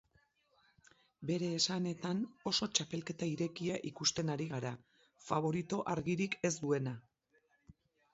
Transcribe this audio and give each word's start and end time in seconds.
Bere 1.31 1.49
esanetan 1.57 2.23
oso 2.51 2.67
txapelketa 2.79 3.27
irekia 3.33 3.75
ikusten 3.89 4.31
ari 4.37 4.47
gara, 4.55 4.71
faborito 5.27 5.81
argirik 5.97 6.35
ez 6.51 6.53
duena. 6.63 6.95